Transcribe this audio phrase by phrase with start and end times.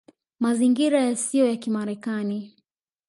[0.41, 2.39] Mazingira Yasiyo ya Kimarekani